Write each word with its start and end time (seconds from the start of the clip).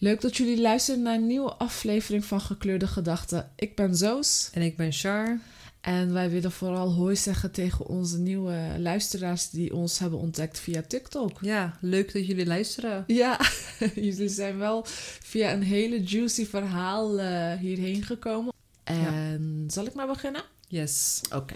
Leuk 0.00 0.20
dat 0.20 0.36
jullie 0.36 0.60
luisteren 0.60 1.02
naar 1.02 1.14
een 1.14 1.26
nieuwe 1.26 1.52
aflevering 1.52 2.24
van 2.24 2.40
Gekleurde 2.40 2.86
Gedachten. 2.86 3.50
Ik 3.56 3.76
ben 3.76 3.96
Zoos. 3.96 4.50
En 4.52 4.62
ik 4.62 4.76
ben 4.76 4.92
Char. 4.92 5.38
En 5.80 6.12
wij 6.12 6.30
willen 6.30 6.52
vooral 6.52 6.92
hoi 6.92 7.16
zeggen 7.16 7.50
tegen 7.50 7.86
onze 7.86 8.18
nieuwe 8.18 8.74
luisteraars 8.78 9.50
die 9.50 9.74
ons 9.74 9.98
hebben 9.98 10.18
ontdekt 10.18 10.58
via 10.58 10.82
TikTok. 10.82 11.38
Ja, 11.40 11.78
leuk 11.80 12.12
dat 12.12 12.26
jullie 12.26 12.46
luisteren. 12.46 13.04
Ja, 13.06 13.40
jullie 13.94 14.28
zijn 14.28 14.58
wel 14.58 14.82
via 15.22 15.52
een 15.52 15.62
hele 15.62 16.02
juicy 16.02 16.46
verhaal 16.46 17.20
uh, 17.20 17.52
hierheen 17.52 18.02
gekomen. 18.02 18.52
En 18.84 19.64
zal 19.66 19.86
ik 19.86 19.94
maar 19.94 20.06
beginnen? 20.06 20.42
Yes. 20.68 21.20
Oké. 21.34 21.54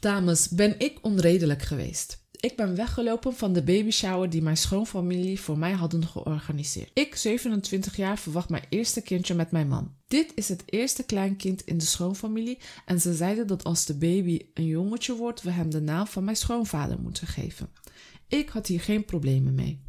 Dames, 0.00 0.48
ben 0.48 0.74
ik 0.78 0.98
onredelijk 1.02 1.62
geweest? 1.62 2.18
Ik 2.40 2.56
ben 2.56 2.76
weggelopen 2.76 3.34
van 3.34 3.52
de 3.52 3.62
babyshower 3.62 4.30
die 4.30 4.42
mijn 4.42 4.56
schoonfamilie 4.56 5.40
voor 5.40 5.58
mij 5.58 5.72
hadden 5.72 6.06
georganiseerd. 6.06 6.90
Ik, 6.94 7.14
27 7.14 7.96
jaar, 7.96 8.18
verwacht 8.18 8.48
mijn 8.48 8.64
eerste 8.68 9.00
kindje 9.00 9.34
met 9.34 9.50
mijn 9.50 9.68
man. 9.68 9.94
Dit 10.08 10.32
is 10.34 10.48
het 10.48 10.62
eerste 10.66 11.02
kleinkind 11.02 11.62
in 11.64 11.78
de 11.78 11.84
schoonfamilie 11.84 12.58
en 12.86 13.00
ze 13.00 13.14
zeiden 13.14 13.46
dat 13.46 13.64
als 13.64 13.86
de 13.86 13.94
baby 13.94 14.46
een 14.54 14.66
jongetje 14.66 15.16
wordt, 15.16 15.42
we 15.42 15.50
hem 15.50 15.70
de 15.70 15.80
naam 15.80 16.06
van 16.06 16.24
mijn 16.24 16.36
schoonvader 16.36 17.00
moeten 17.00 17.26
geven. 17.26 17.70
Ik 18.28 18.48
had 18.48 18.66
hier 18.66 18.80
geen 18.80 19.04
problemen 19.04 19.54
mee. 19.54 19.80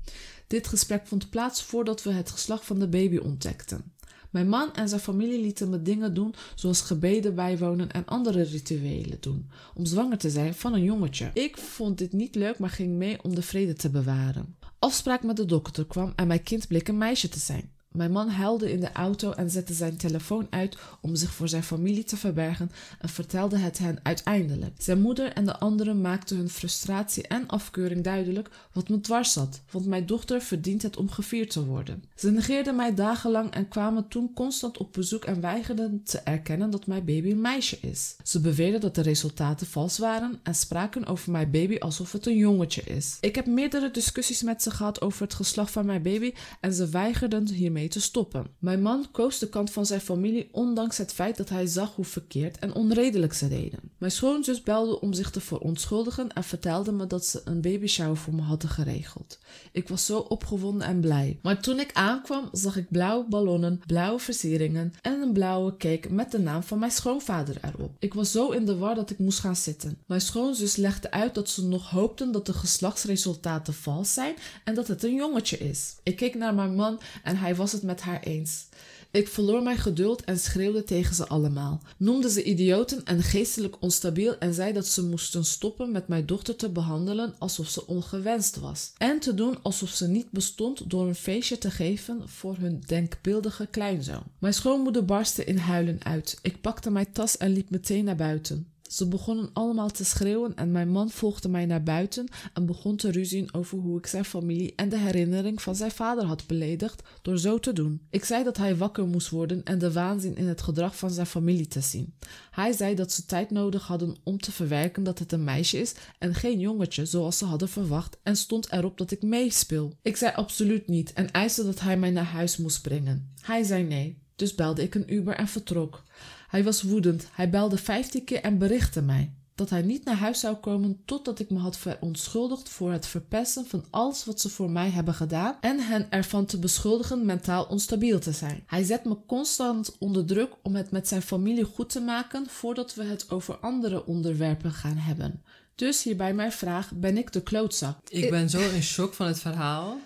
Dit 0.48 0.68
gesprek 0.68 1.08
vond 1.08 1.30
plaats 1.30 1.64
voordat 1.64 2.04
we 2.04 2.12
het 2.12 2.30
geslacht 2.30 2.66
van 2.66 2.80
de 2.80 2.88
baby 2.88 3.18
ontdekten. 3.18 3.94
Mijn 4.30 4.50
man 4.50 4.74
en 4.74 4.90
zijn 4.90 5.02
familie 5.02 5.42
lieten 5.42 5.70
me 5.70 5.82
dingen 5.82 6.14
doen 6.14 6.34
zoals 6.56 6.82
gebeden 6.82 7.36
bijwonen 7.36 7.92
en 7.92 8.06
andere 8.06 8.42
rituelen 8.42 9.18
doen 9.20 9.50
om 9.74 9.86
zwanger 9.86 10.18
te 10.18 10.30
zijn 10.30 10.54
van 10.54 10.74
een 10.74 10.84
jongetje. 10.84 11.32
Ik 11.34 11.58
vond 11.58 11.98
dit 11.98 12.14
niet 12.14 12.36
leuk, 12.36 12.60
maar 12.60 12.70
ging 12.70 12.96
mee 12.96 13.24
om 13.24 13.36
de 13.36 13.42
vrede 13.42 13.74
te 13.74 13.90
bewaren. 13.90 14.56
Afspraak 14.80 15.24
met 15.24 15.38
de 15.38 15.46
dokter 15.46 15.86
kwam 15.86 16.14
en 16.16 16.28
mijn 16.28 16.44
kind 16.44 16.68
bleek 16.68 16.88
een 16.88 16.98
meisje 16.98 17.30
te 17.30 17.40
zijn. 17.40 17.72
Mijn 18.00 18.12
man 18.12 18.30
huilde 18.30 18.72
in 18.72 18.80
de 18.80 18.92
auto 18.92 19.32
en 19.32 19.50
zette 19.50 19.74
zijn 19.74 19.98
telefoon 19.98 20.48
uit 20.50 20.78
om 21.02 21.16
zich 21.16 21.34
voor 21.34 21.50
zijn 21.50 21.64
familie 21.64 22.04
te 22.04 22.18
verbergen 22.18 22.72
en 23.00 23.10
vertelde 23.10 23.58
het 23.58 23.78
hen 23.78 24.00
uiteindelijk. 24.04 24.74
Zijn 24.78 25.02
moeder 25.02 25.34
en 25.34 25.46
de 25.46 25.60
anderen 25.60 26.02
maakten 26.02 26.38
hun 26.38 26.50
frustratie 26.50 27.28
en 27.28 27.48
afkeuring 27.48 28.04
duidelijk 28.04 28.50
wat 28.74 28.90
me 28.90 29.02
dwars 29.02 29.34
zat, 29.34 29.62
want 29.72 29.86
mijn 29.86 30.06
dochter 30.06 30.42
verdient 30.42 30.82
het 30.82 30.98
om 30.98 31.10
gevierd 31.10 31.50
te 31.50 31.66
worden. 31.66 32.04
Ze 32.16 32.32
negeerden 32.32 32.76
mij 32.76 32.94
dagenlang 32.94 33.52
en 33.52 33.68
kwamen 33.68 34.08
toen 34.08 34.34
constant 34.34 34.78
op 34.78 34.94
bezoek 34.94 35.26
en 35.26 35.42
weigerden 35.42 36.04
te 36.04 36.20
erkennen 36.20 36.70
dat 36.70 36.88
mijn 36.88 37.06
baby 37.06 37.32
een 37.32 37.42
meisje 37.42 37.78
is. 37.82 38.16
Ze 38.24 38.40
beweerden 38.40 38.82
dat 38.82 38.96
de 38.96 39.02
resultaten 39.02 39.68
vals 39.68 39.98
waren 39.98 40.40
en 40.44 40.56
spraken 40.56 41.06
over 41.06 41.32
mijn 41.32 41.52
baby 41.52 41.78
alsof 41.78 42.12
het 42.12 42.26
een 42.26 42.38
jongetje 42.38 42.82
is. 42.82 43.18
Ik 43.22 43.36
heb 43.36 43.46
meerdere 43.46 43.92
discussies 43.92 44.44
met 44.44 44.64
ze 44.64 44.72
gehad 44.72 45.02
over 45.02 45.22
het 45.22 45.34
geslacht 45.34 45.72
van 45.72 45.86
mijn 45.86 46.02
baby 46.02 46.34
en 46.60 46.74
ze 46.74 46.90
weigerden 46.90 47.48
hiermee 47.50 47.88
te 47.90 48.02
stoppen. 48.02 48.48
Mijn 48.60 48.82
man 48.82 49.06
koos 49.12 49.40
de 49.40 49.50
kant 49.50 49.72
van 49.72 49.86
zijn 49.86 50.02
familie 50.02 50.50
ondanks 50.52 50.98
het 50.98 51.14
feit 51.14 51.38
dat 51.38 51.50
hij 51.50 51.66
zag 51.66 51.96
hoe 51.96 52.06
verkeerd 52.06 52.60
en 52.60 52.74
onredelijk 52.74 53.34
ze 53.34 53.48
deden. 53.48 53.80
Mijn 53.98 54.12
schoonzus 54.12 54.64
belde 54.64 55.02
om 55.02 55.14
zich 55.14 55.32
te 55.32 55.40
verontschuldigen 55.40 56.34
en 56.34 56.44
vertelde 56.44 56.92
me 56.92 57.08
dat 57.08 57.26
ze 57.26 57.42
een 57.44 57.62
babyshower 57.62 58.18
voor 58.18 58.34
me 58.36 58.42
hadden 58.42 58.70
geregeld. 58.70 59.40
Ik 59.72 59.88
was 59.88 60.06
zo 60.06 60.18
opgewonden 60.20 60.88
en 60.88 61.00
blij. 61.00 61.40
Maar 61.42 61.62
toen 61.62 61.80
ik 61.80 61.94
aankwam, 61.94 62.50
zag 62.52 62.78
ik 62.78 62.90
blauwe 62.90 63.26
ballonnen, 63.30 63.82
blauwe 63.88 64.20
versieringen 64.20 64.94
en 65.02 65.22
een 65.22 65.34
blauwe 65.34 65.78
cake 65.78 66.14
met 66.14 66.32
de 66.32 66.40
naam 66.40 66.64
van 66.64 66.80
mijn 66.80 66.92
schoonvader 66.92 67.56
erop. 67.62 67.96
Ik 68.00 68.14
was 68.14 68.32
zo 68.32 68.50
in 68.50 68.66
de 68.66 68.78
war 68.78 68.96
dat 68.96 69.10
ik 69.10 69.20
moest 69.20 69.40
gaan 69.40 69.56
zitten. 69.56 69.98
Mijn 70.06 70.22
schoonzus 70.22 70.76
legde 70.76 71.12
uit 71.12 71.36
dat 71.36 71.50
ze 71.50 71.66
nog 71.66 71.90
hoopten 71.90 72.32
dat 72.32 72.46
de 72.46 72.54
geslachtsresultaten 72.54 73.74
vals 73.74 74.14
zijn 74.14 74.36
en 74.64 74.76
dat 74.76 74.88
het 74.88 75.04
een 75.04 75.16
jongetje 75.16 75.58
is. 75.58 75.96
Ik 76.04 76.16
keek 76.16 76.36
naar 76.36 76.54
mijn 76.54 76.76
man 76.76 77.00
en 77.24 77.38
hij 77.38 77.56
was 77.56 77.69
het 77.72 77.84
met 77.84 78.02
haar 78.02 78.24
eens. 78.24 78.68
Ik 79.12 79.28
verloor 79.28 79.64
mijn 79.64 79.78
geduld 79.78 80.24
en 80.24 80.40
schreeuwde 80.40 80.84
tegen 80.84 81.16
ze 81.16 81.28
allemaal. 81.28 81.82
Noemde 81.98 82.30
ze 82.30 82.44
idioten 82.44 83.06
en 83.06 83.24
geestelijk 83.24 83.76
onstabiel 83.80 84.38
en 84.38 84.54
zei 84.54 84.74
dat 84.74 84.88
ze 84.88 85.06
moesten 85.06 85.46
stoppen 85.46 85.92
met 85.92 86.08
mijn 86.08 86.26
dochter 86.26 86.56
te 86.56 86.70
behandelen 86.70 87.36
alsof 87.38 87.68
ze 87.70 87.88
ongewenst 87.88 88.60
was. 88.60 88.94
En 88.98 89.20
te 89.20 89.34
doen 89.34 89.58
alsof 89.62 89.90
ze 89.90 90.08
niet 90.08 90.32
bestond 90.32 90.90
door 90.90 91.08
een 91.08 91.16
feestje 91.16 91.58
te 91.58 91.72
geven 91.72 92.30
voor 92.30 92.56
hun 92.58 92.84
denkbeeldige 92.86 93.66
kleinzoon. 93.66 94.24
Mijn 94.40 94.54
schoonmoeder 94.54 95.06
barstte 95.06 95.44
in 95.44 95.58
huilen 95.58 96.04
uit. 96.04 96.40
Ik 96.42 96.62
pakte 96.62 96.92
mijn 96.92 97.12
tas 97.12 97.38
en 97.38 97.52
liep 97.52 97.70
meteen 97.70 98.04
naar 98.06 98.16
buiten. 98.16 98.68
Ze 98.90 99.08
begonnen 99.08 99.50
allemaal 99.54 99.90
te 99.90 100.06
schreeuwen 100.06 100.56
en 100.56 100.72
mijn 100.72 100.90
man 100.90 101.10
volgde 101.10 101.50
mij 101.50 101.66
naar 101.66 101.84
buiten 101.84 102.28
en 102.54 102.66
begon 102.66 102.96
te 102.96 103.12
ruzien 103.12 103.54
over 103.54 103.78
hoe 103.78 103.98
ik 103.98 104.08
zijn 104.08 104.26
familie 104.26 104.74
en 104.76 104.90
de 104.90 104.98
herinnering 104.98 105.62
van 105.62 105.76
zijn 105.76 105.92
vader 105.92 106.24
had 106.24 106.48
beledigd 106.48 107.02
door 107.22 107.40
zo 107.40 107.60
te 107.60 107.74
doen. 107.74 108.02
Ik 108.10 108.26
zei 108.26 108.44
dat 108.44 108.58
hij 108.58 108.76
wakker 108.76 109.08
moest 109.08 109.30
worden 109.30 109.64
en 109.64 109.80
de 109.80 109.92
waanzin 109.92 110.36
in 110.36 110.48
het 110.48 110.62
gedrag 110.62 110.96
van 110.96 111.12
zijn 111.12 111.26
familie 111.26 111.68
te 111.68 111.82
zien. 111.82 112.14
Hij 112.52 112.72
zei 112.72 112.96
dat 112.96 113.12
ze 113.12 113.26
tijd 113.26 113.52
nodig 113.52 113.88
hadden 113.88 114.16
om 114.24 114.40
te 114.40 114.52
verwerken 114.52 115.04
dat 115.04 115.20
het 115.20 115.32
een 115.32 115.44
meisje 115.44 115.80
is 115.80 115.94
en 116.20 116.36
geen 116.36 116.60
jongetje 116.60 117.06
zoals 117.06 117.38
ze 117.38 117.46
hadden 117.46 117.70
verwacht 117.70 118.18
en 118.24 118.36
stond 118.36 118.72
erop 118.72 118.98
dat 118.98 119.12
ik 119.12 119.22
meespeel. 119.22 119.94
Ik 120.02 120.16
zei 120.16 120.34
absoluut 120.36 120.88
niet 120.88 121.14
en 121.14 121.32
eiste 121.32 121.64
dat 121.64 121.80
hij 121.80 121.98
mij 121.98 122.12
naar 122.12 122.24
huis 122.24 122.58
moest 122.58 122.82
brengen. 122.82 123.34
Hij 123.42 123.64
zei 123.64 123.84
nee, 123.84 124.22
dus 124.36 124.56
belde 124.56 124.84
ik 124.84 124.96
een 124.96 125.14
Uber 125.14 125.36
en 125.36 125.48
vertrok. 125.48 126.04
Hij 126.50 126.64
was 126.64 126.82
woedend. 126.82 127.28
Hij 127.32 127.50
belde 127.50 127.78
vijftien 127.78 128.24
keer 128.24 128.42
en 128.42 128.58
berichtte 128.58 129.02
mij 129.02 129.34
dat 129.60 129.70
hij 129.70 129.82
niet 129.82 130.06
naar 130.06 130.16
huis 130.16 130.40
zou 130.40 130.56
komen 130.56 131.02
totdat 131.06 131.40
ik 131.40 131.50
me 131.50 131.58
had 131.60 131.78
verontschuldigd 131.78 132.70
voor 132.70 132.92
het 132.92 133.08
verpesten 133.08 133.66
van 133.68 133.86
alles 133.90 134.26
wat 134.26 134.42
ze 134.42 134.50
voor 134.50 134.70
mij 134.70 134.90
hebben 134.90 135.14
gedaan 135.14 135.58
en 135.62 135.80
hen 135.80 136.12
ervan 136.12 136.46
te 136.46 136.60
beschuldigen 136.60 137.26
mentaal 137.26 137.66
onstabiel 137.66 138.20
te 138.20 138.32
zijn. 138.32 138.64
Hij 138.66 138.84
zet 138.84 139.06
me 139.06 139.18
constant 139.28 139.96
onder 139.98 140.26
druk 140.26 140.52
om 140.64 140.76
het 140.76 140.92
met 140.92 141.08
zijn 141.08 141.22
familie 141.22 141.64
goed 141.64 141.90
te 141.90 142.00
maken 142.00 142.48
voordat 142.50 142.96
we 142.96 143.04
het 143.04 143.32
over 143.32 143.58
andere 143.58 144.06
onderwerpen 144.06 144.72
gaan 144.72 144.98
hebben. 144.98 145.44
Dus 145.76 146.04
hierbij 146.04 146.34
mijn 146.34 146.52
vraag: 146.52 146.92
ben 146.96 147.18
ik 147.18 147.32
de 147.32 147.44
klootzak? 147.44 147.98
Ik 148.10 148.30
ben 148.30 148.50
zo 148.50 148.70
in 148.70 148.84
shock 148.84 149.14
van 149.14 149.28
het 149.28 149.40
verhaal. 149.40 149.98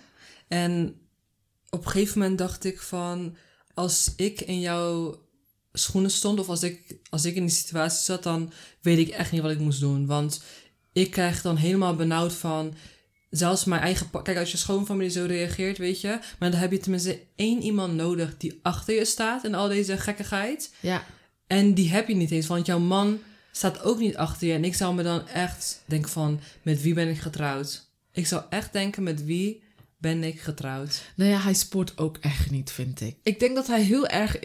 En 0.48 1.00
op 1.70 1.84
een 1.84 1.90
gegeven 1.90 2.18
moment 2.18 2.38
dacht 2.38 2.64
ik 2.64 2.80
van 2.80 3.36
als 3.74 4.12
ik 4.16 4.40
in 4.40 4.60
jouw 4.60 5.22
schoenen 5.76 6.10
stond 6.10 6.40
of 6.40 6.48
als 6.48 6.62
ik, 6.62 6.96
als 7.10 7.24
ik 7.24 7.34
in 7.34 7.46
die 7.46 7.54
situatie 7.54 8.04
zat, 8.04 8.22
dan 8.22 8.52
weet 8.80 8.98
ik 8.98 9.08
echt 9.08 9.32
niet 9.32 9.42
wat 9.42 9.50
ik 9.50 9.58
moest 9.58 9.80
doen. 9.80 10.06
Want 10.06 10.42
ik 10.92 11.10
krijg 11.10 11.42
dan 11.42 11.56
helemaal 11.56 11.94
benauwd 11.94 12.32
van 12.32 12.74
zelfs 13.30 13.64
mijn 13.64 13.80
eigen. 13.80 14.10
Kijk, 14.22 14.38
als 14.38 14.50
je 14.50 14.56
schoonfamilie 14.56 15.10
zo 15.10 15.24
reageert, 15.24 15.78
weet 15.78 16.00
je. 16.00 16.18
Maar 16.38 16.50
dan 16.50 16.60
heb 16.60 16.70
je 16.70 16.78
tenminste 16.78 17.20
één 17.36 17.62
iemand 17.62 17.94
nodig 17.94 18.36
die 18.36 18.58
achter 18.62 18.94
je 18.94 19.04
staat 19.04 19.44
in 19.44 19.54
al 19.54 19.68
deze 19.68 19.98
gekkigheid. 19.98 20.72
Ja. 20.80 21.04
En 21.46 21.74
die 21.74 21.90
heb 21.90 22.08
je 22.08 22.14
niet 22.14 22.30
eens, 22.30 22.46
want 22.46 22.66
jouw 22.66 22.78
man 22.78 23.18
staat 23.52 23.82
ook 23.82 23.98
niet 23.98 24.16
achter 24.16 24.46
je. 24.46 24.54
En 24.54 24.64
ik 24.64 24.74
zou 24.74 24.94
me 24.94 25.02
dan 25.02 25.28
echt 25.28 25.82
denken 25.84 26.10
van, 26.10 26.40
met 26.62 26.82
wie 26.82 26.94
ben 26.94 27.08
ik 27.08 27.18
getrouwd? 27.18 27.88
Ik 28.12 28.26
zou 28.26 28.42
echt 28.50 28.72
denken, 28.72 29.02
met 29.02 29.24
wie 29.24 29.62
ben 29.98 30.24
ik 30.24 30.40
getrouwd? 30.40 31.02
Nou 31.16 31.30
ja, 31.30 31.38
hij 31.38 31.54
spoort 31.54 31.98
ook 31.98 32.16
echt 32.20 32.50
niet, 32.50 32.70
vind 32.70 33.00
ik. 33.00 33.16
Ik 33.22 33.40
denk 33.40 33.54
dat 33.54 33.66
hij 33.66 33.82
heel 33.82 34.06
erg 34.06 34.38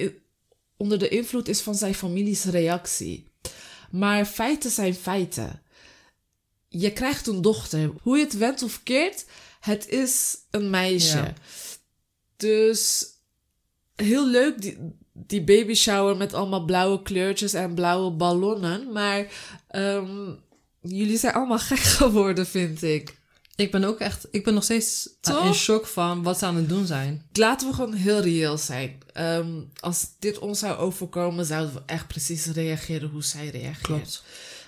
onder 0.79 0.99
de 0.99 1.09
invloed 1.09 1.47
is 1.47 1.61
van 1.61 1.75
zijn 1.75 1.95
families 1.95 2.43
reactie. 2.43 3.27
Maar 3.91 4.25
feiten 4.25 4.71
zijn 4.71 4.95
feiten. 4.95 5.61
Je 6.67 6.93
krijgt 6.93 7.27
een 7.27 7.41
dochter. 7.41 7.91
Hoe 8.01 8.17
je 8.17 8.23
het 8.23 8.37
went 8.37 8.63
of 8.63 8.83
keert, 8.83 9.25
het 9.59 9.87
is 9.87 10.37
een 10.51 10.69
meisje. 10.69 11.33
Dus 12.37 13.07
heel 13.95 14.27
leuk 14.27 14.61
die, 14.61 14.77
die 15.13 15.43
baby 15.43 15.73
shower 15.73 16.17
met 16.17 16.33
allemaal 16.33 16.65
blauwe 16.65 17.01
kleurtjes 17.01 17.53
en 17.53 17.73
blauwe 17.73 18.11
ballonnen. 18.11 18.91
Maar 18.91 19.27
um, 19.71 20.39
jullie 20.81 21.17
zijn 21.17 21.33
allemaal 21.33 21.59
gek 21.69 21.79
geworden, 21.79 22.47
vind 22.47 22.83
ik. 22.83 23.18
Ik 23.59 23.71
ben 23.71 23.83
ook 23.83 23.99
echt, 23.99 24.27
ik 24.31 24.43
ben 24.43 24.53
nog 24.53 24.63
steeds 24.63 25.09
Toch? 25.21 25.45
in 25.45 25.53
shock 25.53 25.85
van 25.85 26.23
wat 26.23 26.39
ze 26.39 26.45
aan 26.45 26.55
het 26.55 26.69
doen 26.69 26.85
zijn. 26.85 27.25
Laten 27.33 27.67
we 27.67 27.73
gewoon 27.73 27.93
heel 27.93 28.19
reëel 28.19 28.57
zijn. 28.57 28.97
Um, 29.17 29.69
als 29.79 30.07
dit 30.19 30.39
ons 30.39 30.59
zou 30.59 30.77
overkomen, 30.77 31.45
zouden 31.45 31.73
we 31.73 31.81
echt 31.85 32.07
precies 32.07 32.45
reageren 32.45 33.09
hoe 33.09 33.23
zij 33.23 33.49
reageert. 33.49 33.81
Klopt. 33.81 34.23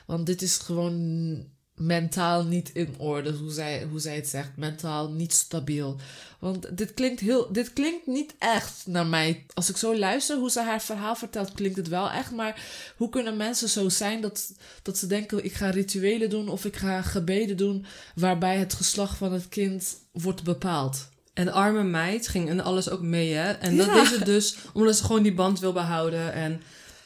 Want 0.06 0.26
dit 0.26 0.42
is 0.42 0.58
gewoon 0.58 1.46
mentaal 1.82 2.44
niet 2.44 2.70
in 2.74 2.96
orde, 2.98 3.32
hoe 3.32 3.52
zij, 3.52 3.88
hoe 3.90 4.00
zij 4.00 4.16
het 4.16 4.28
zegt. 4.28 4.50
Mentaal 4.56 5.10
niet 5.12 5.34
stabiel. 5.34 6.00
Want 6.40 6.78
dit 6.78 6.94
klinkt, 6.94 7.20
heel, 7.20 7.52
dit 7.52 7.74
klinkt 7.74 8.08
niet 8.08 8.34
echt 8.40 8.84
naar 8.86 9.06
mij. 9.06 9.46
Als 9.54 9.70
ik 9.70 9.78
zo 9.78 9.98
luister 9.98 10.38
hoe 10.38 10.52
ze 10.52 10.62
haar 10.62 10.82
verhaal 10.82 11.16
vertelt, 11.16 11.52
klinkt 11.52 11.78
het 11.78 11.88
wel 11.88 12.12
echt. 12.12 12.32
Maar 12.32 12.62
hoe 12.98 13.10
kunnen 13.10 13.38
mensen 13.38 13.70
zo 13.70 13.90
zijn 13.90 14.22
dat, 14.22 14.54
dat 14.82 14.98
ze 14.98 15.08
denken: 15.08 15.46
ik 15.46 15.54
ga 15.54 15.70
rituelen 15.70 16.30
doen 16.30 16.50
of 16.50 16.66
ik 16.66 16.76
ga 16.76 17.02
gebeden 17.02 17.58
doen. 17.58 17.86
waarbij 18.16 18.58
het 18.58 18.74
geslacht 18.74 19.18
van 19.18 19.34
het 19.34 19.50
kind 19.50 19.98
wordt 20.12 20.44
bepaald? 20.44 21.10
En 21.34 21.46
de 21.46 21.52
arme 21.52 21.84
meid 21.84 22.28
ging 22.28 22.50
en 22.50 22.62
alles 22.64 22.90
ook 22.90 23.02
mee, 23.02 23.34
hè? 23.34 23.52
En 23.52 23.78
dat 23.78 23.96
is 23.96 24.10
het 24.10 24.26
dus 24.26 24.56
omdat 24.74 24.96
ze 24.98 25.04
gewoon 25.04 25.24
die 25.24 25.34
band 25.34 25.60
wil 25.60 25.74
behouden. 25.74 26.34
En 26.34 26.62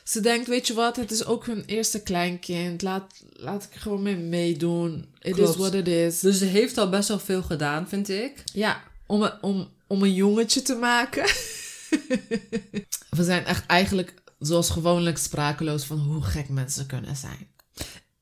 ze 0.06 0.19
denkt, 0.19 0.48
weet 0.48 0.68
je 0.68 0.74
wat, 0.74 0.96
het 0.96 1.12
is 1.12 1.25
ook 1.25 1.46
hun 1.46 1.63
eerste 1.66 2.02
kleinkind. 2.02 2.81
Laat, 2.81 3.24
laat 3.34 3.63
ik 3.63 3.80
gewoon 3.80 4.02
mee 4.02 4.18
meedoen. 4.18 5.06
It 5.22 5.38
is 5.38 5.56
what 5.56 5.74
it 5.74 5.88
is. 5.88 6.19
Dus 6.19 6.38
ze 6.38 6.46
heeft 6.46 6.78
al 6.78 6.90
best 6.90 7.07
wel 7.07 7.19
veel 7.19 7.42
gedaan, 7.42 7.88
vind 7.88 8.10
ik. 8.10 8.44
Ja, 8.54 8.84
om, 9.06 9.30
om 9.42 9.74
om 9.88 10.04
een 10.04 10.13
jongetje 10.13 10.62
te 10.62 10.75
maken. 10.75 11.24
We 13.18 13.24
zijn 13.24 13.46
echt 13.46 13.66
eigenlijk, 13.66 14.13
zoals 14.40 14.69
gewoonlijk, 14.69 15.18
sprakeloos 15.18 15.86
van 15.86 16.00
hoe 16.00 16.22
gek 16.22 16.50
mensen 16.50 16.86
kunnen 16.86 17.16
zijn. 17.16 17.48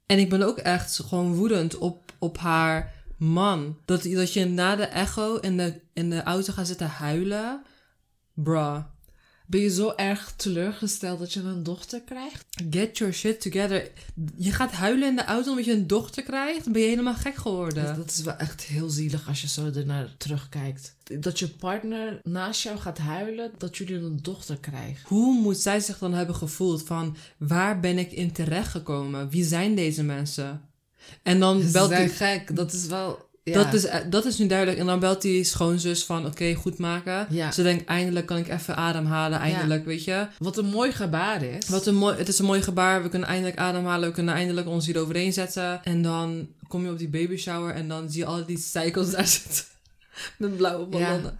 En 0.05 0.19
ik 0.19 0.29
ben 0.29 0.41
ook 0.41 0.57
echt 0.57 0.99
gewoon 0.99 1.35
woedend 1.35 1.77
op, 1.77 2.13
op 2.19 2.37
haar 2.37 2.93
man. 3.17 3.77
Dat, 3.85 4.03
dat 4.03 4.33
je 4.33 4.45
na 4.45 4.75
de 4.75 4.83
echo 4.83 5.35
in 5.35 5.57
de, 5.57 5.81
in 5.93 6.09
de 6.09 6.23
auto 6.23 6.53
gaat 6.53 6.67
zitten 6.67 6.87
huilen. 6.87 7.63
Bruh. 8.33 8.83
Ben 9.45 9.61
je 9.61 9.69
zo 9.69 9.93
erg 9.95 10.33
teleurgesteld 10.35 11.19
dat 11.19 11.33
je 11.33 11.39
een 11.39 11.63
dochter 11.63 12.01
krijgt? 12.01 12.45
Get 12.69 12.97
your 12.97 13.13
shit 13.13 13.41
together. 13.41 13.91
Je 14.35 14.51
gaat 14.51 14.71
huilen 14.71 15.07
in 15.07 15.15
de 15.15 15.25
auto 15.25 15.49
omdat 15.49 15.65
je 15.65 15.71
een 15.71 15.87
dochter 15.87 16.23
krijgt? 16.23 16.63
Dan 16.63 16.73
ben 16.73 16.81
je 16.81 16.87
helemaal 16.87 17.15
gek 17.15 17.35
geworden. 17.35 17.85
Dat, 17.85 17.95
dat 17.95 18.09
is 18.09 18.21
wel 18.21 18.35
echt 18.35 18.61
heel 18.61 18.89
zielig 18.89 19.27
als 19.27 19.41
je 19.41 19.47
zo 19.47 19.71
ernaar 19.75 20.15
terugkijkt. 20.17 20.95
Dat 21.19 21.39
je 21.39 21.49
partner 21.49 22.19
naast 22.23 22.63
jou 22.63 22.77
gaat 22.77 22.97
huilen 22.97 23.51
dat 23.57 23.77
jullie 23.77 23.95
een 23.95 24.19
dochter 24.21 24.59
krijgen. 24.59 25.07
Hoe 25.07 25.39
moet 25.39 25.57
zij 25.57 25.79
zich 25.79 25.97
dan 25.97 26.13
hebben 26.13 26.35
gevoeld 26.35 26.83
van 26.83 27.15
waar 27.37 27.79
ben 27.79 27.97
ik 27.97 28.11
in 28.11 28.31
terecht 28.31 28.71
gekomen? 28.71 29.29
Wie 29.29 29.43
zijn 29.43 29.75
deze 29.75 30.03
mensen? 30.03 30.61
En 31.23 31.39
dan 31.39 31.61
Ze 31.61 31.71
belt 31.71 31.89
zijn 31.89 32.07
die, 32.07 32.15
gek. 32.15 32.55
Dat 32.55 32.73
is 32.73 32.85
wel... 32.85 33.31
Ja. 33.43 33.63
dat, 33.63 33.73
is, 33.73 33.87
dat 34.09 34.25
is 34.25 34.37
nu 34.37 34.47
duidelijk. 34.47 34.79
En 34.79 34.85
dan 34.85 34.99
belt 34.99 35.21
die 35.21 35.43
schoonzus 35.43 36.05
van 36.05 36.25
oké, 36.25 36.53
goed 36.53 36.77
maken. 36.77 37.27
Ja. 37.29 37.51
Ze 37.51 37.63
denkt 37.63 37.85
eindelijk 37.85 38.25
kan 38.25 38.37
ik 38.37 38.47
even 38.47 38.75
ademhalen. 38.75 39.39
Eindelijk, 39.39 39.85
weet 39.85 40.03
je. 40.03 40.27
Wat 40.39 40.57
een 40.57 40.65
mooi 40.65 40.91
gebaar 40.91 41.43
is. 41.43 41.69
Wat 41.69 41.85
een 41.85 41.95
mooi, 41.95 42.17
het 42.17 42.27
is 42.27 42.39
een 42.39 42.45
mooi 42.45 42.61
gebaar. 42.61 43.03
We 43.03 43.09
kunnen 43.09 43.27
eindelijk 43.27 43.57
ademhalen. 43.57 44.07
We 44.07 44.13
kunnen 44.13 44.33
eindelijk 44.33 44.67
ons 44.67 44.85
hier 44.85 44.99
overheen 44.99 45.33
zetten. 45.33 45.83
En 45.83 46.01
dan 46.01 46.47
kom 46.67 46.83
je 46.83 46.91
op 46.91 46.97
die 46.97 47.09
baby 47.09 47.37
shower 47.37 47.73
en 47.73 47.87
dan 47.87 48.09
zie 48.09 48.19
je 48.19 48.25
al 48.25 48.45
die 48.45 48.57
cycles 48.57 49.11
daar 49.15 49.27
zitten. 49.27 49.63
Met 50.37 50.57
blauwe 50.57 50.85
ballonnen. 50.85 51.37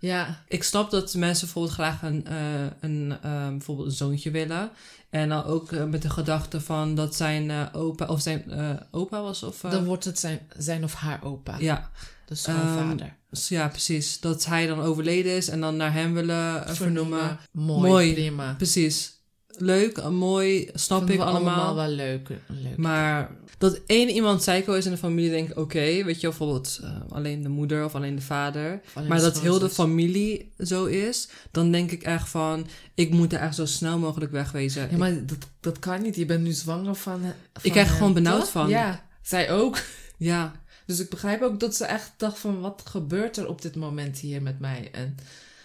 Ja, 0.00 0.42
Ik 0.48 0.62
snap 0.62 0.90
dat 0.90 1.14
mensen 1.14 1.44
bijvoorbeeld 1.44 1.74
graag 1.74 2.02
een, 2.02 2.26
eh, 2.26 2.64
een, 2.80 3.16
eh, 3.22 3.48
bijvoorbeeld 3.48 3.88
een 3.88 3.94
zoontje 3.94 4.30
willen. 4.30 4.70
En 5.10 5.28
dan 5.28 5.44
ook 5.44 5.72
eh, 5.72 5.84
met 5.84 6.02
de 6.02 6.10
gedachte 6.10 6.60
van 6.60 6.94
dat 6.94 7.14
zijn 7.14 7.50
eh, 7.50 7.66
opa 7.72 8.06
of 8.06 8.20
zijn 8.20 8.44
opa 8.90 9.22
was 9.22 9.42
of... 9.42 9.60
dan 9.60 9.84
wordt 9.84 10.04
het 10.04 10.18
zijn, 10.18 10.40
zijn 10.56 10.84
of 10.84 10.94
haar 10.94 11.24
opa. 11.24 11.56
ja, 11.58 11.90
De 12.26 12.34
schoonvader. 12.34 13.16
dus 13.30 13.48
ja, 13.48 13.68
precies. 13.68 14.20
Dat 14.20 14.44
hij 14.44 14.66
dan 14.66 14.80
overleden 14.80 15.32
is 15.32 15.48
en 15.48 15.60
dan 15.60 15.76
naar 15.76 15.92
hem 15.92 16.14
willen 16.14 16.76
vernoemen. 16.76 17.38
Mooi, 17.52 17.90
Mooi. 17.90 18.12
prima. 18.12 18.54
Precies. 18.54 19.17
Leuk, 19.60 20.08
mooi, 20.10 20.70
snap 20.74 20.98
Vinden 20.98 21.14
ik 21.16 21.20
we 21.20 21.26
allemaal. 21.26 21.54
allemaal 21.54 21.74
wel 21.74 21.88
leuk. 21.96 22.28
leuk. 22.46 22.76
Maar 22.76 23.30
dat 23.58 23.80
één 23.86 24.08
iemand 24.08 24.38
psycho 24.40 24.72
is 24.72 24.84
in 24.84 24.90
de 24.90 24.96
familie, 24.98 25.30
denk 25.30 25.48
ik, 25.50 25.58
oké. 25.58 26.04
weet 26.04 26.20
je, 26.20 26.28
bijvoorbeeld 26.28 26.78
eh, 26.82 26.90
alleen 27.08 27.42
de 27.42 27.48
moeder 27.48 27.84
of 27.84 27.94
alleen 27.94 28.14
de 28.16 28.22
vader. 28.22 28.80
Alleen 28.94 29.08
maar 29.08 29.18
de 29.18 29.22
dat 29.24 29.40
heel 29.40 29.58
de 29.58 29.70
familie 29.70 30.52
zo 30.58 30.84
is, 30.84 31.28
dan 31.50 31.70
denk 31.72 31.90
ik 31.90 32.02
echt 32.02 32.28
van... 32.28 32.66
Ik 32.94 33.10
moet 33.10 33.32
er 33.32 33.40
echt 33.40 33.54
zo 33.54 33.66
snel 33.66 33.98
mogelijk 33.98 34.32
wegwezen. 34.32 34.88
Ja, 34.90 34.96
maar 34.96 35.26
dat, 35.26 35.38
dat 35.60 35.78
kan 35.78 36.02
niet. 36.02 36.16
Je 36.16 36.26
bent 36.26 36.42
nu 36.44 36.52
zwanger 36.52 36.94
van. 36.94 37.20
van 37.20 37.32
Ik 37.62 37.70
krijg 37.72 37.88
er 37.88 37.94
gewoon 37.96 38.12
benauwd 38.14 38.40
toch? 38.40 38.50
van. 38.50 38.68
Ja, 38.68 39.06
zij 39.22 39.50
ook. 39.52 39.78
Ja, 40.16 40.52
Dus 40.86 41.00
ik 41.00 41.10
begrijp 41.10 41.42
ook 41.42 41.60
dat 41.60 41.76
ze 41.76 41.84
echt 41.84 42.12
dacht 42.16 42.38
van 42.38 42.60
wat 42.60 42.82
gebeurt 42.84 43.36
er 43.36 43.48
op 43.48 43.62
dit 43.62 43.76
moment 43.76 44.18
hier 44.18 44.42
met 44.42 44.58
mij. 44.60 44.88
En 44.92 45.16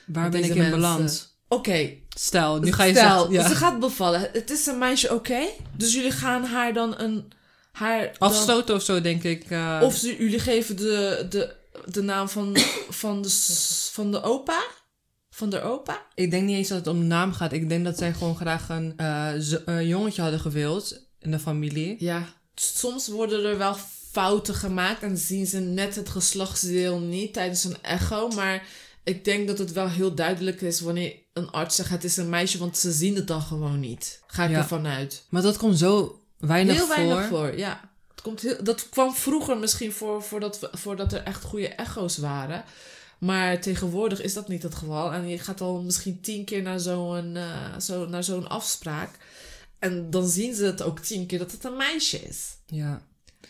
waar 0.05 0.29
ben 0.29 0.43
ik 0.43 0.49
in 0.49 0.57
mensen. 0.57 0.79
balans? 0.81 1.32
Oké, 1.53 1.89
Stel, 2.15 2.59
nu 2.59 2.71
ga 2.73 2.83
je 2.83 2.93
stel, 2.93 3.17
zeggen... 3.19 3.31
Ja. 3.33 3.47
ze 3.47 3.55
gaat 3.55 3.79
bevallen. 3.79 4.29
Het 4.33 4.49
is 4.49 4.65
een 4.65 4.77
meisje, 4.77 5.13
oké? 5.13 5.39
Dus 5.77 5.93
jullie 5.93 6.11
gaan 6.11 6.43
haar 6.45 6.73
dan 6.73 6.99
een 6.99 7.31
haar 7.71 8.01
dan- 8.03 8.29
Afstoten 8.29 8.75
of 8.75 8.81
zo, 8.83 9.01
denk 9.01 9.23
ik. 9.23 9.43
eh, 9.51 9.79
of 9.83 9.95
ze, 9.95 10.15
jullie 10.17 10.39
geven 10.39 10.75
de, 10.75 11.25
de, 11.29 11.55
de 11.85 12.01
naam 12.01 12.29
van, 12.29 12.57
van, 12.89 13.21
de, 13.21 13.29
van 13.91 14.11
de 14.11 14.21
opa? 14.21 14.63
Van 15.29 15.49
de 15.49 15.61
opa? 15.61 16.01
Ik 16.15 16.31
denk 16.31 16.43
niet 16.43 16.57
eens 16.57 16.67
dat 16.67 16.77
het 16.77 16.87
om 16.87 16.99
de 16.99 17.05
naam 17.05 17.33
gaat. 17.33 17.53
Ik 17.53 17.69
denk 17.69 17.85
dat 17.85 17.97
zij 17.97 18.13
gewoon 18.13 18.35
graag 18.35 18.69
een 18.69 18.93
eh, 18.97 19.67
eh, 19.67 19.87
jongetje 19.87 20.21
hadden 20.21 20.39
gewild 20.39 20.99
in 21.19 21.31
de 21.31 21.39
familie. 21.39 21.95
Ja. 21.99 22.23
Soms 22.55 23.07
worden 23.07 23.45
er 23.45 23.57
wel 23.57 23.75
fouten 24.11 24.55
gemaakt 24.55 25.01
en 25.03 25.17
zien 25.17 25.47
ze 25.47 25.59
net 25.59 25.95
het 25.95 26.09
geslachtsdeel 26.09 26.99
niet 26.99 27.33
tijdens 27.33 27.63
een 27.63 27.77
echo. 27.81 28.27
Maar 28.27 28.63
ik 29.03 29.25
denk 29.25 29.47
dat 29.47 29.57
het 29.57 29.71
wel 29.71 29.89
heel 29.89 30.13
duidelijk 30.15 30.61
is 30.61 30.79
wanneer 30.81 31.15
een 31.33 31.49
arts 31.49 31.75
zegt 31.75 31.89
het 31.89 32.03
is 32.03 32.17
een 32.17 32.29
meisje, 32.29 32.57
want 32.57 32.77
ze 32.77 32.91
zien 32.91 33.15
het 33.15 33.27
dan 33.27 33.41
gewoon 33.41 33.79
niet. 33.79 34.21
Ga 34.27 34.43
ik 34.43 34.49
Ja. 34.49 34.57
ervan 34.57 34.87
uit. 34.87 35.25
Maar 35.29 35.41
dat 35.41 35.57
komt 35.57 35.77
zo 35.77 36.21
weinig 36.37 36.75
heel 36.75 36.85
voor. 36.85 36.95
weinig 36.95 37.27
voor, 37.27 37.57
ja. 37.57 37.91
Het 38.11 38.21
komt 38.21 38.41
heel, 38.41 38.63
dat 38.63 38.89
kwam 38.89 39.13
vroeger 39.15 39.57
misschien 39.57 39.91
voor, 39.91 40.23
voordat, 40.23 40.59
we, 40.59 40.69
voordat 40.71 41.13
er 41.13 41.23
echt 41.23 41.43
goede 41.43 41.67
echo's 41.67 42.17
waren. 42.17 42.63
Maar 43.17 43.61
tegenwoordig 43.61 44.21
is 44.21 44.33
dat 44.33 44.47
niet 44.47 44.63
het 44.63 44.75
geval. 44.75 45.13
En 45.13 45.27
je 45.27 45.39
gaat 45.39 45.61
al 45.61 45.81
misschien 45.81 46.21
tien 46.21 46.45
keer 46.45 46.61
naar 46.61 46.79
zo'n 46.79 47.35
eh, 47.35 47.77
zo, 47.79 48.05
naar 48.05 48.23
zo'n 48.23 48.47
afspraak. 48.49 49.09
En 49.79 50.09
dan 50.09 50.27
zien 50.27 50.55
ze 50.55 50.65
het 50.65 50.81
ook 50.81 50.99
tien 50.99 51.25
keer 51.25 51.39
dat 51.39 51.51
het 51.51 51.63
een 51.63 51.77
meisje 51.77 52.17
is. 52.19 52.47
Ja. 52.65 53.01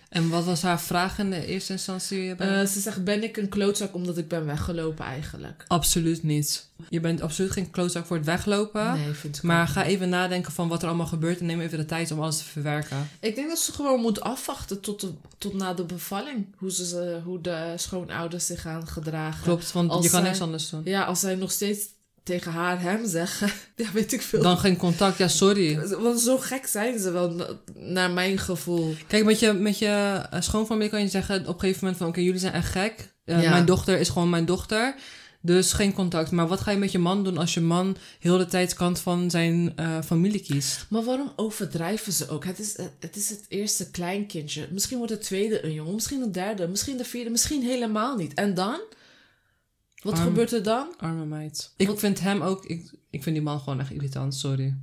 En 0.09 0.29
wat 0.29 0.43
was 0.45 0.61
haar 0.61 0.81
vraag 0.81 1.19
in 1.19 1.29
de 1.29 1.45
eerste 1.45 1.71
instantie? 1.73 2.35
bij- 2.35 2.61
Eh, 2.61 2.67
ze 2.67 2.79
zegt, 2.79 3.03
ben 3.03 3.23
ik 3.23 3.37
een 3.37 3.49
klootzak 3.49 3.93
omdat 3.93 4.17
ik 4.17 4.27
ben 4.27 4.45
weggelopen 4.45 5.05
eigenlijk? 5.05 5.63
absoluut 5.67 6.23
niet. 6.23 6.67
Je 6.89 6.99
bent 6.99 7.21
absoluut 7.21 7.51
geen 7.51 7.71
klootzak 7.71 8.05
voor 8.05 8.15
het 8.17 8.25
weglopen. 8.25 8.93
Nee, 8.93 9.11
vind 9.13 9.37
ik 9.37 9.43
Maar 9.43 9.67
ga 9.67 9.83
even 9.83 10.09
nadenken 10.09 10.51
van 10.51 10.67
wat 10.67 10.81
er 10.81 10.87
allemaal 10.87 11.05
gebeurt 11.07 11.39
en 11.39 11.45
neem 11.45 11.61
even 11.61 11.77
de 11.77 11.85
tijd 11.85 12.11
om 12.11 12.21
alles 12.21 12.37
te 12.37 12.43
verwerken. 12.43 13.09
Ik 13.19 13.35
denk 13.35 13.47
dat 13.49 13.59
ze 13.59 13.71
gewoon 13.73 14.01
moet 14.01 14.21
afwachten 14.21 14.81
tot, 14.81 15.01
de, 15.01 15.11
tot 15.37 15.53
na 15.53 15.73
de 15.73 15.83
bevalling. 15.83 16.45
Hoe, 16.57 16.71
ze, 16.71 16.85
ze- 16.85 17.21
hoe 17.23 17.41
de 17.41 17.73
schoonouders 17.75 18.45
zich 18.45 18.61
gaan 18.61 18.87
gedragen. 18.87 19.43
Klopt, 19.43 19.71
want 19.71 19.89
Als 19.91 20.03
je 20.05 20.09
kan 20.11 20.19
zij- 20.19 20.29
niks 20.29 20.41
anders 20.41 20.69
doen. 20.69 20.81
Ja, 20.83 21.03
als 21.03 21.19
zij 21.19 21.35
nog 21.35 21.51
steeds 21.51 21.85
tegen 22.23 22.51
haar 22.51 22.81
hem 22.81 23.07
zeggen, 23.07 23.51
ja, 23.75 23.91
weet 23.93 24.13
ik 24.13 24.21
veel. 24.21 24.41
Dan 24.41 24.57
geen 24.57 24.77
contact, 24.77 25.17
ja 25.17 25.27
sorry. 25.27 25.87
Want 25.99 26.19
zo 26.19 26.37
gek 26.37 26.65
zijn 26.67 26.99
ze 26.99 27.11
wel, 27.11 27.31
na- 27.31 27.59
naar 27.75 28.11
mijn 28.11 28.37
gevoel. 28.37 28.95
Kijk, 29.07 29.25
met 29.25 29.39
je, 29.39 29.53
met 29.53 29.77
je 29.79 30.21
eh, 30.31 30.41
schoonfamilie 30.41 30.89
kan 30.89 31.01
je 31.01 31.07
zeggen 31.07 31.39
op 31.41 31.53
een 31.53 31.59
gegeven 31.59 31.79
moment 31.81 31.97
van... 31.97 32.07
Oké, 32.07 32.19
jullie 32.19 32.39
zijn 32.39 32.53
echt 32.53 32.71
gek. 32.71 33.13
Eh, 33.25 33.41
Ja. 33.41 33.49
Mijn 33.49 33.65
dochter 33.65 33.99
is 33.99 34.09
gewoon 34.09 34.29
mijn 34.29 34.45
dochter. 34.45 34.95
Dus 35.45 35.73
geen 35.73 35.93
contact. 35.93 36.31
Maar 36.31 36.47
wat 36.47 36.59
ga 36.61 36.71
je 36.71 36.77
met 36.77 36.91
je 36.91 36.99
man 36.99 37.23
doen 37.23 37.37
als 37.37 37.53
je 37.53 37.61
man 37.61 37.97
heel 38.19 38.37
de 38.37 38.45
tijd 38.45 38.73
kant 38.73 38.99
van 38.99 39.31
zijn 39.31 39.73
eh, 39.75 39.97
familie 40.05 40.39
kiest? 40.41 40.85
Maar 40.89 41.03
waarom 41.03 41.31
overdrijven 41.35 42.13
ze 42.13 42.29
ook? 42.29 42.45
Het 42.45 42.59
is, 42.59 42.77
het 42.99 43.15
is 43.15 43.29
het 43.29 43.45
eerste 43.47 43.91
kleinkindje. 43.91 44.67
Misschien 44.71 44.97
wordt 44.97 45.11
het 45.13 45.21
tweede 45.21 45.65
een 45.65 45.73
jongen, 45.73 45.93
misschien 45.93 46.21
een 46.21 46.31
derde, 46.31 46.67
misschien 46.67 46.97
de 46.97 47.03
vierde, 47.05 47.29
misschien 47.29 47.61
helemaal 47.63 48.15
niet. 48.15 48.33
En 48.33 48.53
dan? 48.53 48.79
Wat 50.03 50.13
Arm. 50.13 50.23
gebeurt 50.23 50.51
er 50.51 50.63
dan? 50.63 50.93
Arme 50.97 51.25
meid. 51.25 51.73
Ik 51.77 51.87
Wat- 51.87 51.99
vind 51.99 52.19
hem 52.19 52.41
ook... 52.41 52.65
Ik, 52.65 52.91
ik 53.09 53.23
vind 53.23 53.35
die 53.35 53.43
man 53.45 53.59
gewoon 53.59 53.79
echt 53.79 53.91
irritant, 53.91 54.35
sorry. 54.35 54.75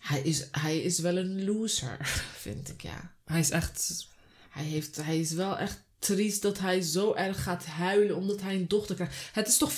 Hij 0.00 0.20
is, 0.20 0.46
hij 0.50 0.78
is 0.78 0.98
wel 0.98 1.16
een 1.16 1.44
loser, 1.44 1.96
vind 2.46 2.68
ik, 2.68 2.82
ja. 2.82 3.14
Hij 3.24 3.40
is 3.40 3.50
echt... 3.50 4.06
Hij, 4.50 4.64
heeft, 4.64 4.96
hij 4.96 5.20
is 5.20 5.32
wel 5.32 5.58
echt 5.58 5.82
triest 5.98 6.42
dat 6.42 6.58
hij 6.58 6.80
zo 6.80 7.14
erg 7.14 7.42
gaat 7.42 7.64
huilen 7.64 8.16
omdat 8.16 8.40
hij 8.40 8.54
een 8.54 8.68
dochter 8.68 8.94
krijgt. 8.94 9.14
Het 9.32 9.48
is 9.48 9.56
toch 9.58 9.72
50-50? 9.72 9.76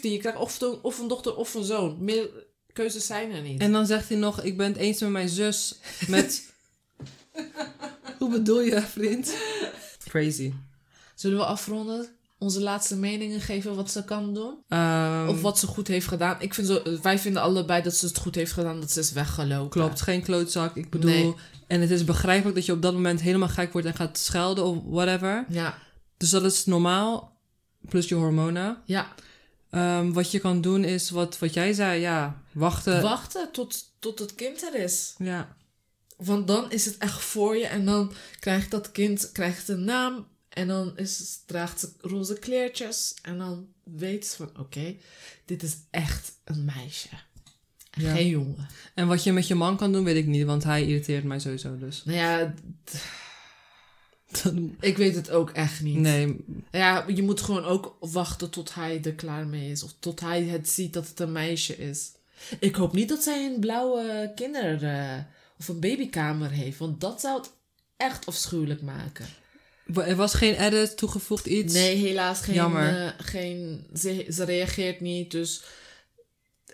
Je 0.00 0.18
krijgt 0.18 0.38
of, 0.38 0.60
een- 0.60 0.78
of 0.82 0.98
een 0.98 1.08
dochter 1.08 1.36
of 1.36 1.54
een 1.54 1.64
zoon. 1.64 2.04
Meer 2.04 2.28
keuzes 2.72 3.06
zijn 3.06 3.30
er 3.30 3.42
niet. 3.42 3.60
En 3.60 3.72
dan 3.72 3.86
zegt 3.86 4.08
hij 4.08 4.18
nog, 4.18 4.42
ik 4.42 4.56
ben 4.56 4.66
het 4.66 4.76
eens 4.76 5.00
met 5.00 5.10
mijn 5.10 5.28
zus. 5.28 5.74
Met... 6.08 6.52
Hoe 8.18 8.30
bedoel 8.30 8.60
je, 8.60 8.80
vriend? 8.80 9.34
Crazy. 10.08 10.52
Zullen 11.14 11.38
we 11.38 11.44
afronden? 11.44 12.08
Onze 12.42 12.60
laatste 12.60 12.96
meningen 12.96 13.40
geven 13.40 13.74
wat 13.74 13.90
ze 13.90 14.04
kan 14.04 14.34
doen? 14.34 14.54
Ehm, 14.68 15.28
Of 15.28 15.40
wat 15.42 15.58
ze 15.58 15.66
goed 15.66 15.88
heeft 15.88 16.06
gedaan. 16.06 16.36
Ik 16.40 16.54
vind 16.54 16.66
zo, 16.66 16.82
wij 17.02 17.18
vinden 17.18 17.42
allebei 17.42 17.82
dat 17.82 17.94
ze 17.96 18.06
het 18.06 18.18
goed 18.18 18.34
heeft 18.34 18.52
gedaan 18.52 18.80
dat 18.80 18.90
ze 18.90 19.00
is 19.00 19.12
weggelopen. 19.12 19.68
Klopt, 19.70 20.00
geen 20.00 20.22
klootzak. 20.22 20.76
Ik 20.76 20.90
bedoel... 20.90 21.10
Nee. 21.10 21.34
En 21.66 21.80
het 21.80 21.90
is 21.90 22.04
begrijpelijk 22.04 22.54
dat 22.56 22.66
je 22.66 22.72
op 22.72 22.82
dat 22.82 22.92
moment 22.92 23.20
helemaal 23.20 23.48
gek 23.48 23.72
wordt 23.72 23.86
en 23.86 23.94
gaat 23.94 24.18
schelden 24.18 24.64
of 24.64 24.78
whatever. 24.84 25.44
Ja, 25.48 25.78
Dus 26.16 26.30
dat 26.30 26.44
is 26.44 26.64
normaal. 26.64 27.36
Plus 27.88 28.08
je 28.08 28.14
hormonen. 28.14 28.76
ja. 28.84 29.06
Ehm, 29.70 30.12
wat 30.12 30.30
je 30.30 30.38
kan 30.38 30.60
doen 30.60 30.84
is 30.84 31.10
wat, 31.10 31.38
wat 31.38 31.54
jij 31.54 31.72
zei. 31.72 32.00
Ja, 32.00 32.42
wachten. 32.52 33.02
Wachten 33.02 33.48
tot, 33.52 33.84
tot 33.98 34.18
het 34.18 34.34
kind 34.34 34.62
er 34.62 34.74
is. 34.74 35.14
ja. 35.18 35.56
Want 36.16 36.46
dan 36.46 36.70
is 36.70 36.84
het 36.84 36.96
echt 36.98 37.22
voor 37.22 37.56
je 37.56 37.66
en 37.66 37.84
dan 37.84 38.12
krijgt 38.40 38.70
dat 38.70 38.92
kind 38.92 39.32
krijgt 39.32 39.68
een 39.68 39.84
naam 39.84 40.26
en 40.54 40.68
dan 40.68 40.96
is, 40.98 41.42
draagt 41.46 41.80
ze 41.80 41.92
roze 42.00 42.38
kleertjes 42.38 43.14
en 43.22 43.38
dan 43.38 43.66
weet 43.82 44.26
ze 44.26 44.36
van 44.36 44.50
oké, 44.58 44.96
dit 45.44 45.62
is 45.62 45.76
echt 45.90 46.32
een 46.44 46.64
meisje. 46.64 47.08
Ja. 47.98 48.14
Geen 48.14 48.28
jongen. 48.28 48.68
En 48.94 49.06
wat 49.06 49.24
je 49.24 49.32
met 49.32 49.46
je 49.46 49.54
man 49.54 49.76
kan 49.76 49.92
doen, 49.92 50.04
weet 50.04 50.16
ik 50.16 50.26
niet. 50.26 50.44
Want 50.46 50.64
hij 50.64 50.82
irriteert 50.86 51.24
mij 51.24 51.38
sowieso 51.38 51.78
dus. 51.78 52.04
Nou 52.04 52.18
ja, 52.18 52.54
ik 54.80 54.96
weet 54.96 55.14
het 55.14 55.30
ook 55.30 55.50
echt 55.50 55.80
niet. 55.80 55.96
nee, 55.96 56.44
Ja, 56.70 57.04
je 57.14 57.22
moet 57.22 57.40
gewoon 57.40 57.64
ook 57.64 57.96
wachten 58.00 58.50
tot 58.50 58.74
hij 58.74 59.00
er 59.04 59.14
klaar 59.14 59.46
mee 59.46 59.70
is. 59.70 59.82
Of 59.82 59.94
tot 59.98 60.20
hij 60.20 60.42
het 60.44 60.68
ziet 60.68 60.92
dat 60.92 61.08
het 61.08 61.20
een 61.20 61.32
meisje 61.32 61.76
is. 61.76 62.12
Ik 62.58 62.74
hoop 62.74 62.92
niet 62.92 63.08
dat 63.08 63.22
zij 63.22 63.46
een 63.46 63.60
blauwe 63.60 64.32
kinder- 64.34 64.84
eh, 64.84 65.18
of 65.58 65.68
een 65.68 65.80
babykamer 65.80 66.50
heeft. 66.50 66.78
Want 66.78 67.00
dat 67.00 67.20
zou 67.20 67.38
het 67.40 67.50
echt 67.96 68.26
afschuwelijk 68.26 68.82
maken. 68.82 69.26
Er 69.96 70.16
was 70.16 70.34
geen 70.34 70.54
edit 70.54 70.96
toegevoegd 70.96 71.46
iets. 71.46 71.72
Nee, 71.74 71.96
helaas 71.96 72.40
geen. 72.40 72.54
Jammer. 72.54 73.06
eh, 73.06 73.12
geen 73.18 73.86
ze, 73.94 74.26
ze 74.30 74.44
reageert 74.44 75.00
niet, 75.00 75.30
dus. 75.30 75.62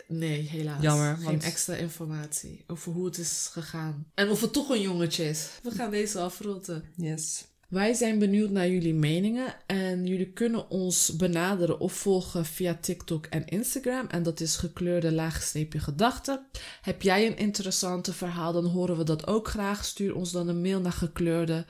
Nee, 0.08 0.40
helaas. 0.48 0.82
Jammer, 0.82 1.14
Geen 1.16 1.24
want- 1.24 1.42
extra 1.44 1.74
informatie 1.74 2.64
over 2.66 2.92
hoe 2.92 3.04
het 3.06 3.18
is 3.18 3.48
gegaan. 3.52 4.06
En 4.14 4.30
of 4.30 4.40
het 4.40 4.52
toch 4.52 4.68
een 4.68 4.80
jongetje 4.80 5.24
is. 5.28 5.48
We 5.62 5.70
gaan 5.70 5.90
deze 5.90 6.18
afronden. 6.20 6.84
Yes. 6.96 7.44
Wij 7.68 7.94
zijn 7.94 8.18
benieuwd 8.18 8.50
naar 8.50 8.68
jullie 8.68 8.94
meningen 8.94 9.54
en 9.66 10.06
jullie 10.06 10.32
kunnen 10.32 10.70
ons 10.70 11.16
benaderen 11.16 11.80
of 11.80 11.92
volgen 11.92 12.44
via 12.44 12.78
TikTok 12.80 13.26
en 13.26 13.46
Instagram. 13.46 14.06
En 14.06 14.22
dat 14.22 14.40
is 14.40 14.56
gekleurde 14.56 15.12
laagstreepje 15.12 15.78
gedachten. 15.78 16.46
Heb 16.82 17.02
jij 17.02 17.26
een 17.26 17.36
interessante 17.36 18.12
verhaal, 18.12 18.52
dan 18.52 18.64
horen 18.64 18.96
we 18.96 19.04
dat 19.04 19.26
ook 19.26 19.48
graag. 19.48 19.84
Stuur 19.84 20.14
ons 20.14 20.32
dan 20.32 20.48
een 20.48 20.60
mail 20.60 20.80
naar 20.80 20.92
gekleurde 20.92 21.64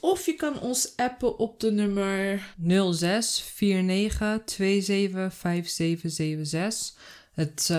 Of 0.00 0.26
je 0.26 0.34
kan 0.34 0.60
ons 0.60 0.92
appen 0.96 1.38
op 1.38 1.60
de 1.60 1.70
nummer 1.70 2.42
06 2.92 3.54
49 3.56 4.42
27 4.46 5.34
5776. 5.34 6.94
Het 7.32 7.68
eh, 7.70 7.76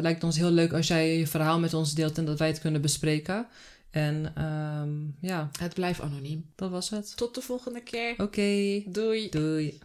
lijkt 0.00 0.24
ons 0.24 0.36
heel 0.36 0.50
leuk 0.50 0.72
als 0.72 0.86
jij 0.86 1.18
je 1.18 1.26
verhaal 1.26 1.58
met 1.58 1.74
ons 1.74 1.94
deelt 1.94 2.18
en 2.18 2.24
dat 2.24 2.38
wij 2.38 2.48
het 2.48 2.60
kunnen 2.60 2.80
bespreken. 2.80 3.46
En 3.94 4.32
ehm, 4.34 4.90
ja, 5.28 5.50
Het 5.58 5.74
blijft 5.74 6.00
anoniem. 6.00 6.44
dat 6.54 6.70
was 6.70 6.90
het. 6.90 7.16
Tot 7.16 7.34
de 7.34 7.40
volgende 7.40 7.80
keer. 7.80 8.14
Oké, 8.16 8.82
Doei. 8.86 9.28
doei. 9.28 9.78